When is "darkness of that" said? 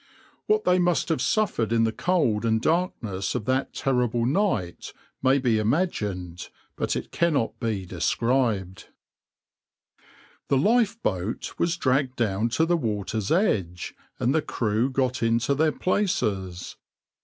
2.59-3.71